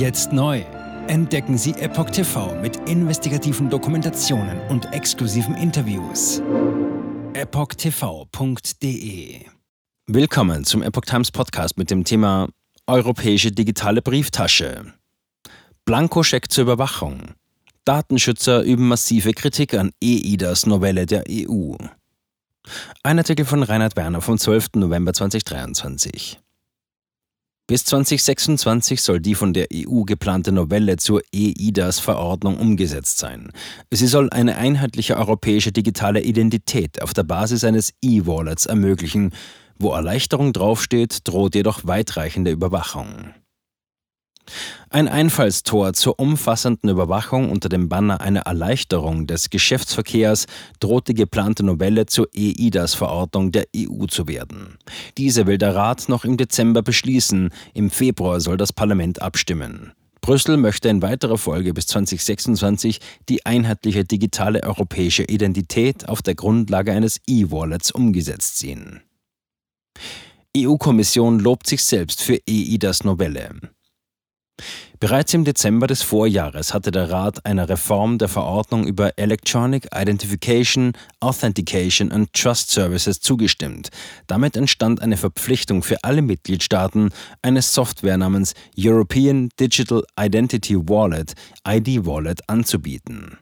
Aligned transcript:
Jetzt 0.00 0.32
neu. 0.32 0.62
Entdecken 1.08 1.58
Sie 1.58 1.72
Epoch 1.72 2.08
TV 2.08 2.58
mit 2.62 2.88
investigativen 2.88 3.68
Dokumentationen 3.68 4.58
und 4.70 4.90
exklusiven 4.94 5.54
Interviews. 5.54 6.40
EpochTV.de 7.34 8.70
Willkommen 10.06 10.64
zum 10.64 10.82
Epoch 10.82 11.04
Times 11.04 11.30
Podcast 11.30 11.76
mit 11.76 11.90
dem 11.90 12.04
Thema 12.04 12.48
Europäische 12.86 13.52
digitale 13.52 14.00
Brieftasche. 14.00 14.94
Blankoscheck 15.84 16.50
zur 16.50 16.62
Überwachung. 16.62 17.34
Datenschützer 17.84 18.62
üben 18.62 18.88
massive 18.88 19.34
Kritik 19.34 19.74
an 19.74 19.90
EIDAS 20.02 20.64
Novelle 20.64 21.04
der 21.04 21.24
EU. 21.28 21.74
Ein 23.02 23.18
Artikel 23.18 23.44
von 23.44 23.62
Reinhard 23.62 23.96
Werner 23.96 24.22
vom 24.22 24.38
12. 24.38 24.76
November 24.76 25.12
2023. 25.12 26.40
Bis 27.70 27.84
2026 27.84 29.00
soll 29.00 29.20
die 29.20 29.36
von 29.36 29.52
der 29.52 29.68
EU 29.72 30.02
geplante 30.02 30.50
Novelle 30.50 30.96
zur 30.96 31.22
EIDAS-Verordnung 31.32 32.58
umgesetzt 32.58 33.18
sein. 33.18 33.52
Sie 33.92 34.08
soll 34.08 34.28
eine 34.30 34.56
einheitliche 34.56 35.16
europäische 35.16 35.70
digitale 35.70 36.20
Identität 36.20 37.00
auf 37.00 37.14
der 37.14 37.22
Basis 37.22 37.62
eines 37.62 37.92
E-Wallets 38.02 38.66
ermöglichen. 38.66 39.30
Wo 39.78 39.92
Erleichterung 39.92 40.52
draufsteht, 40.52 41.28
droht 41.28 41.54
jedoch 41.54 41.86
weitreichende 41.86 42.50
Überwachung. 42.50 43.34
Ein 44.92 45.06
Einfallstor 45.06 45.92
zur 45.92 46.18
umfassenden 46.18 46.90
Überwachung 46.90 47.48
unter 47.52 47.68
dem 47.68 47.88
Banner 47.88 48.20
einer 48.20 48.40
Erleichterung 48.40 49.28
des 49.28 49.48
Geschäftsverkehrs 49.48 50.46
droht 50.80 51.06
die 51.06 51.14
geplante 51.14 51.62
Novelle 51.62 52.06
zur 52.06 52.26
EIDAS-Verordnung 52.34 53.52
der 53.52 53.66
EU 53.76 54.06
zu 54.06 54.26
werden. 54.26 54.78
Diese 55.16 55.46
will 55.46 55.58
der 55.58 55.76
Rat 55.76 56.08
noch 56.08 56.24
im 56.24 56.36
Dezember 56.36 56.82
beschließen, 56.82 57.50
im 57.72 57.90
Februar 57.90 58.40
soll 58.40 58.56
das 58.56 58.72
Parlament 58.72 59.22
abstimmen. 59.22 59.92
Brüssel 60.22 60.56
möchte 60.56 60.88
in 60.88 61.02
weiterer 61.02 61.38
Folge 61.38 61.72
bis 61.72 61.86
2026 61.86 62.98
die 63.28 63.46
einheitliche 63.46 64.04
digitale 64.04 64.64
europäische 64.64 65.22
Identität 65.22 66.08
auf 66.08 66.20
der 66.20 66.34
Grundlage 66.34 66.90
eines 66.90 67.20
E-Wallets 67.28 67.92
umgesetzt 67.92 68.58
sehen. 68.58 69.02
EU-Kommission 70.56 71.38
lobt 71.38 71.68
sich 71.68 71.84
selbst 71.84 72.22
für 72.22 72.40
EIDAS-Novelle. 72.48 73.70
Bereits 74.98 75.32
im 75.34 75.44
Dezember 75.44 75.86
des 75.86 76.02
Vorjahres 76.02 76.74
hatte 76.74 76.90
der 76.90 77.10
Rat 77.10 77.44
einer 77.46 77.68
Reform 77.68 78.18
der 78.18 78.28
Verordnung 78.28 78.86
über 78.86 79.18
Electronic 79.18 79.88
Identification, 79.94 80.92
Authentication 81.20 82.12
and 82.12 82.32
Trust 82.32 82.70
Services 82.70 83.20
zugestimmt. 83.20 83.90
Damit 84.26 84.56
entstand 84.56 85.00
eine 85.02 85.16
Verpflichtung 85.16 85.82
für 85.82 86.04
alle 86.04 86.22
Mitgliedstaaten, 86.22 87.10
eine 87.42 87.62
Software 87.62 88.18
namens 88.18 88.54
European 88.78 89.48
Digital 89.58 90.04
Identity 90.18 90.76
Wallet, 90.76 91.34
ID 91.66 92.04
Wallet, 92.04 92.40
anzubieten. 92.48 93.38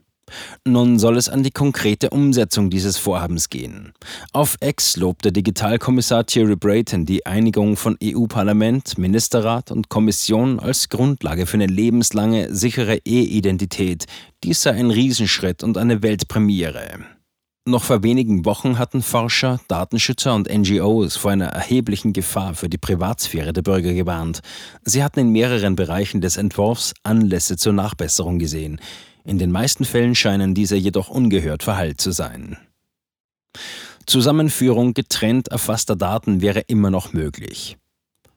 Nun 0.64 0.98
soll 0.98 1.16
es 1.16 1.28
an 1.28 1.42
die 1.42 1.50
konkrete 1.50 2.10
Umsetzung 2.10 2.70
dieses 2.70 2.98
Vorhabens 2.98 3.48
gehen. 3.48 3.92
Auf 4.32 4.56
Ex 4.60 4.96
lobte 4.96 5.32
Digitalkommissar 5.32 6.26
Thierry 6.26 6.56
Brayton 6.56 7.06
die 7.06 7.26
Einigung 7.26 7.76
von 7.76 7.96
EU-Parlament, 8.02 8.98
Ministerrat 8.98 9.70
und 9.70 9.88
Kommission 9.88 10.60
als 10.60 10.88
Grundlage 10.88 11.46
für 11.46 11.56
eine 11.56 11.66
lebenslange, 11.66 12.54
sichere 12.54 12.98
E-Identität. 13.04 14.06
Dies 14.44 14.62
sei 14.62 14.72
ein 14.72 14.90
Riesenschritt 14.90 15.62
und 15.62 15.76
eine 15.78 16.02
Weltpremiere. 16.02 16.98
Noch 17.68 17.84
vor 17.84 18.02
wenigen 18.02 18.46
Wochen 18.46 18.78
hatten 18.78 19.02
Forscher, 19.02 19.60
Datenschützer 19.68 20.34
und 20.34 20.48
NGOs 20.48 21.16
vor 21.16 21.32
einer 21.32 21.48
erheblichen 21.48 22.14
Gefahr 22.14 22.54
für 22.54 22.70
die 22.70 22.78
Privatsphäre 22.78 23.52
der 23.52 23.60
Bürger 23.60 23.92
gewarnt. 23.92 24.40
Sie 24.84 25.04
hatten 25.04 25.20
in 25.20 25.32
mehreren 25.32 25.76
Bereichen 25.76 26.22
des 26.22 26.38
Entwurfs 26.38 26.94
Anlässe 27.02 27.58
zur 27.58 27.74
Nachbesserung 27.74 28.38
gesehen. 28.38 28.80
In 29.28 29.36
den 29.36 29.52
meisten 29.52 29.84
Fällen 29.84 30.14
scheinen 30.14 30.54
diese 30.54 30.74
jedoch 30.74 31.10
ungehört 31.10 31.62
verhallt 31.62 32.00
zu 32.00 32.12
sein. 32.12 32.56
Zusammenführung 34.06 34.94
getrennt 34.94 35.48
erfasster 35.48 35.96
Daten 35.96 36.40
wäre 36.40 36.60
immer 36.60 36.90
noch 36.90 37.12
möglich. 37.12 37.76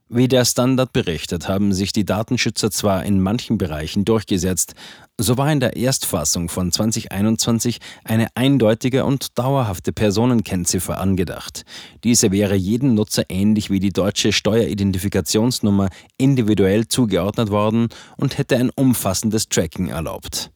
Wie 0.09 0.27
der 0.27 0.43
Standard 0.43 0.91
berichtet, 0.91 1.47
haben 1.47 1.71
sich 1.71 1.93
die 1.93 2.03
Datenschützer 2.03 2.71
zwar 2.71 3.05
in 3.05 3.21
manchen 3.21 3.57
Bereichen 3.57 4.03
durchgesetzt, 4.03 4.73
so 5.17 5.37
war 5.37 5.49
in 5.49 5.61
der 5.61 5.77
Erstfassung 5.77 6.49
von 6.49 6.73
2021 6.73 7.79
eine 8.03 8.27
eindeutige 8.35 9.05
und 9.05 9.39
dauerhafte 9.39 9.93
Personenkennziffer 9.93 10.99
angedacht. 10.99 11.63
Diese 12.03 12.33
wäre 12.33 12.55
jedem 12.55 12.95
Nutzer 12.95 13.23
ähnlich 13.29 13.69
wie 13.69 13.79
die 13.79 13.93
deutsche 13.93 14.33
Steueridentifikationsnummer 14.33 15.87
individuell 16.17 16.89
zugeordnet 16.89 17.49
worden 17.49 17.87
und 18.17 18.37
hätte 18.37 18.57
ein 18.57 18.71
umfassendes 18.75 19.47
Tracking 19.47 19.87
erlaubt. 19.87 20.51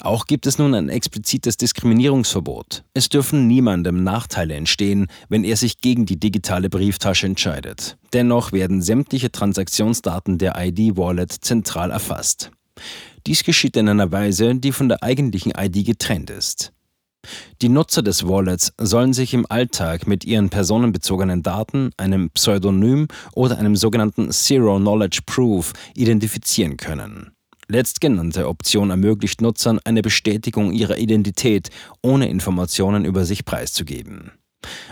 Auch 0.00 0.26
gibt 0.26 0.46
es 0.46 0.58
nun 0.58 0.74
ein 0.74 0.88
explizites 0.88 1.56
Diskriminierungsverbot. 1.56 2.84
Es 2.94 3.08
dürfen 3.08 3.46
niemandem 3.46 4.02
Nachteile 4.02 4.54
entstehen, 4.54 5.06
wenn 5.28 5.44
er 5.44 5.56
sich 5.56 5.80
gegen 5.80 6.06
die 6.06 6.18
digitale 6.18 6.70
Brieftasche 6.70 7.26
entscheidet. 7.26 7.96
Dennoch 8.12 8.52
werden 8.52 8.82
sämtliche 8.82 9.30
Transaktionsdaten 9.30 10.38
der 10.38 10.54
ID-Wallet 10.56 11.32
zentral 11.32 11.90
erfasst. 11.90 12.50
Dies 13.26 13.44
geschieht 13.44 13.76
in 13.76 13.88
einer 13.88 14.10
Weise, 14.10 14.54
die 14.54 14.72
von 14.72 14.88
der 14.88 15.02
eigentlichen 15.02 15.52
ID 15.56 15.84
getrennt 15.84 16.30
ist. 16.30 16.72
Die 17.60 17.68
Nutzer 17.68 18.02
des 18.02 18.26
Wallets 18.26 18.72
sollen 18.78 19.12
sich 19.12 19.34
im 19.34 19.44
Alltag 19.50 20.06
mit 20.06 20.24
ihren 20.24 20.48
personenbezogenen 20.48 21.42
Daten, 21.42 21.90
einem 21.98 22.30
Pseudonym 22.30 23.08
oder 23.34 23.58
einem 23.58 23.76
sogenannten 23.76 24.30
Zero 24.30 24.78
Knowledge 24.78 25.20
Proof 25.26 25.74
identifizieren 25.94 26.78
können. 26.78 27.32
Letztgenannte 27.70 28.48
Option 28.48 28.90
ermöglicht 28.90 29.40
Nutzern 29.40 29.78
eine 29.84 30.02
Bestätigung 30.02 30.72
ihrer 30.72 30.98
Identität, 30.98 31.70
ohne 32.02 32.28
Informationen 32.28 33.04
über 33.04 33.24
sich 33.24 33.44
preiszugeben. 33.44 34.32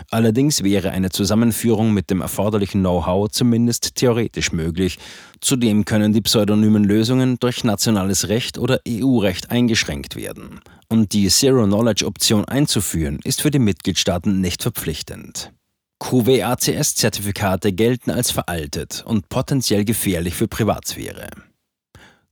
Allerdings 0.09 0.63
wäre 0.63 0.91
eine 0.91 1.09
Zusammenführung 1.09 1.93
mit 1.93 2.09
dem 2.09 2.21
erforderlichen 2.21 2.79
Know-how 2.79 3.29
zumindest 3.29 3.95
theoretisch 3.95 4.53
möglich. 4.53 4.97
Zudem 5.41 5.83
können 5.83 6.13
die 6.13 6.21
pseudonymen 6.21 6.85
Lösungen 6.85 7.37
durch 7.39 7.65
nationales 7.65 8.29
Recht 8.29 8.57
oder 8.57 8.79
EU-Recht 8.87 9.51
eingeschränkt 9.51 10.15
werden. 10.15 10.61
Und 10.87 11.11
die 11.11 11.27
Zero-Knowledge-Option 11.27 12.45
einzuführen, 12.45 13.19
ist 13.25 13.41
für 13.41 13.51
die 13.51 13.59
Mitgliedstaaten 13.59 14.39
nicht 14.39 14.63
verpflichtend. 14.63 15.51
QWACS-Zertifikate 15.99 17.73
gelten 17.73 18.11
als 18.11 18.31
veraltet 18.31 19.03
und 19.05 19.27
potenziell 19.27 19.83
gefährlich 19.83 20.33
für 20.33 20.47
Privatsphäre. 20.47 21.27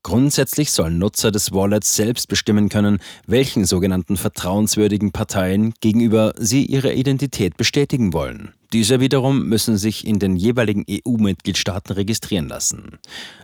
Grundsätzlich 0.07 0.71
sollen 0.71 0.99
Nutzer 0.99 1.31
des 1.31 1.51
Wallets 1.51 1.93
selbst 1.93 2.29
bestimmen 2.29 2.69
können, 2.69 2.99
welchen 3.25 3.65
sogenannten 3.65 4.15
vertrauenswürdigen 4.15 5.11
Parteien 5.11 5.73
gegenüber 5.81 6.33
sie 6.37 6.63
ihre 6.65 6.93
Identität 6.93 7.57
bestätigen 7.57 8.13
wollen. 8.13 8.53
Diese 8.73 8.99
wiederum 8.99 9.47
müssen 9.47 9.77
sich 9.77 10.05
in 10.05 10.19
den 10.19 10.35
jeweiligen 10.35 10.85
EU-Mitgliedstaaten 10.89 11.93
registrieren 11.93 12.49
lassen. 12.49 12.99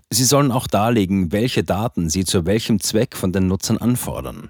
Sie 0.10 0.26
sollen 0.26 0.52
auch 0.52 0.68
darlegen, 0.68 1.32
welche 1.32 1.64
Daten 1.64 2.10
sie 2.10 2.26
zu 2.26 2.46
welchem 2.46 2.80
Zweck 2.82 3.16
von 3.16 3.32
den 3.32 3.48
Nutzern 3.48 3.78
anfordern. 3.78 4.50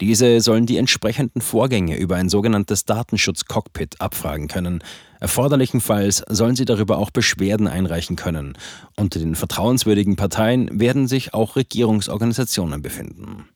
Diese 0.00 0.40
sollen 0.40 0.66
die 0.66 0.76
entsprechenden 0.76 1.40
Vorgänge 1.40 1.96
über 1.96 2.16
ein 2.16 2.28
sogenanntes 2.28 2.84
Datenschutz-Cockpit 2.84 4.00
abfragen 4.00 4.46
können. 4.46 4.82
Erforderlichenfalls 5.18 6.24
sollen 6.28 6.54
sie 6.54 6.64
darüber 6.64 6.98
auch 6.98 7.10
Beschwerden 7.10 7.66
einreichen 7.66 8.14
können. 8.14 8.56
Unter 8.96 9.18
den 9.18 9.34
vertrauenswürdigen 9.34 10.14
Parteien 10.14 10.78
werden 10.78 11.08
sich 11.08 11.34
auch 11.34 11.56
Regierungsorganisationen 11.56 12.80
befinden. 12.80 13.48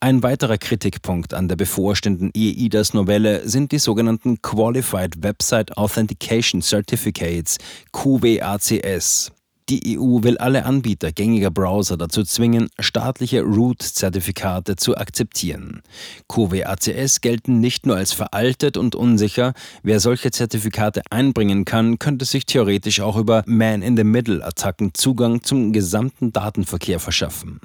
Ein 0.00 0.22
weiterer 0.22 0.58
Kritikpunkt 0.58 1.34
an 1.34 1.48
der 1.48 1.56
bevorstehenden 1.56 2.30
EIDAS-Novelle 2.34 3.48
sind 3.48 3.72
die 3.72 3.78
sogenannten 3.78 4.42
Qualified 4.42 5.22
Website 5.22 5.76
Authentication 5.76 6.60
Certificates, 6.60 7.58
QWACS. 7.92 9.32
Die 9.68 9.96
EU 9.96 10.22
will 10.22 10.38
alle 10.38 10.64
Anbieter 10.64 11.12
gängiger 11.12 11.50
Browser 11.50 11.96
dazu 11.96 12.24
zwingen, 12.24 12.68
staatliche 12.80 13.42
Root-Zertifikate 13.42 14.76
zu 14.76 14.96
akzeptieren. 14.96 15.82
QWACS 16.28 17.20
gelten 17.20 17.60
nicht 17.60 17.86
nur 17.86 17.96
als 17.96 18.12
veraltet 18.12 18.76
und 18.76 18.96
unsicher, 18.96 19.54
wer 19.82 20.00
solche 20.00 20.30
Zertifikate 20.32 21.02
einbringen 21.10 21.64
kann, 21.64 21.98
könnte 21.98 22.24
sich 22.24 22.44
theoretisch 22.44 23.00
auch 23.00 23.16
über 23.16 23.44
Man-in-the-Middle-Attacken 23.46 24.94
Zugang 24.94 25.42
zum 25.42 25.72
gesamten 25.72 26.32
Datenverkehr 26.32 26.98
verschaffen. 26.98 27.60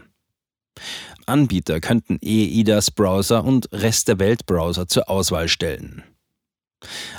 Anbieter 1.27 1.79
könnten 1.79 2.17
EIDAS-Browser 2.21 3.43
und 3.43 3.69
Rest 3.71 4.07
der 4.07 4.19
Welt-Browser 4.19 4.87
zur 4.87 5.09
Auswahl 5.09 5.47
stellen. 5.47 6.03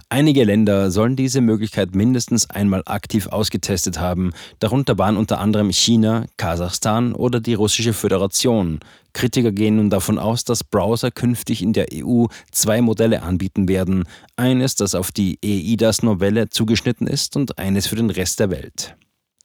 Einige 0.09 0.45
Länder 0.45 0.91
sollen 0.91 1.17
diese 1.17 1.41
Möglichkeit 1.41 1.95
mindestens 1.95 2.49
einmal 2.49 2.83
aktiv 2.87 3.27
ausgetestet 3.27 3.99
haben, 3.99 4.33
darunter 4.61 4.99
waren 4.99 5.17
unter 5.17 5.41
anderem 5.41 5.71
China, 5.71 6.27
Kasachstan 6.37 7.13
oder 7.13 7.41
die 7.41 7.55
Russische 7.55 7.93
Föderation. 7.93 8.81
Kritiker 9.13 9.53
gehen 9.53 9.77
nun 9.77 9.91
davon 9.91 10.19
aus, 10.19 10.45
dass 10.45 10.65
Browser 10.65 11.11
künftig 11.11 11.61
in 11.61 11.73
der 11.73 11.89
EU 11.93 12.27
zwei 12.53 12.81
Modelle 12.81 13.23
anbieten 13.23 13.69
werden, 13.69 14.05
eines, 14.37 14.77
das 14.77 14.95
auf 14.95 15.11
die 15.13 15.39
EIDAS-Novelle 15.45 16.49
zugeschnitten 16.49 17.07
ist 17.07 17.37
und 17.37 17.59
eines 17.59 17.89
für 17.89 17.97
den 17.97 18.11
Rest 18.11 18.41
der 18.41 18.51
Welt. 18.51 18.97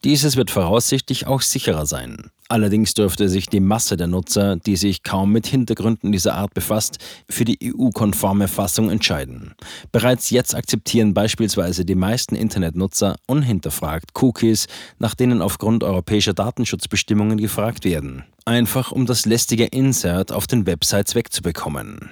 Dieses 0.03 0.35
wird 0.35 0.51
voraussichtlich 0.51 1.27
auch 1.27 1.41
sicherer 1.41 1.85
sein. 1.85 2.29
Allerdings 2.49 2.93
dürfte 2.93 3.29
sich 3.29 3.47
die 3.47 3.61
Masse 3.61 3.95
der 3.95 4.07
Nutzer, 4.07 4.57
die 4.57 4.75
sich 4.75 5.03
kaum 5.03 5.31
mit 5.31 5.47
Hintergründen 5.47 6.11
dieser 6.11 6.35
Art 6.35 6.53
befasst, 6.53 6.97
für 7.29 7.45
die 7.45 7.57
EU-konforme 7.63 8.49
Fassung 8.49 8.89
entscheiden. 8.89 9.55
Bereits 9.93 10.29
jetzt 10.29 10.53
akzeptieren 10.53 11.13
beispielsweise 11.13 11.85
die 11.85 11.95
meisten 11.95 12.35
Internetnutzer 12.35 13.15
unhinterfragt 13.27 14.11
Cookies, 14.21 14.67
nach 14.99 15.15
denen 15.15 15.41
aufgrund 15.41 15.83
europäischer 15.83 16.33
Datenschutzbestimmungen 16.33 17.37
gefragt 17.37 17.85
werden. 17.85 18.23
Einfach 18.45 18.91
um 18.91 19.05
das 19.05 19.25
lästige 19.25 19.65
Insert 19.65 20.33
auf 20.33 20.47
den 20.47 20.65
Websites 20.65 21.15
wegzubekommen. 21.15 22.11